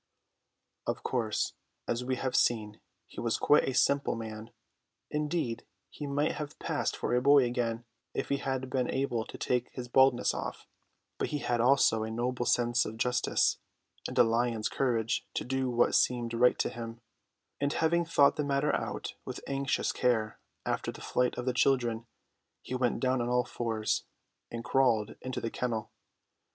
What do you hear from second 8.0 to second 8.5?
if he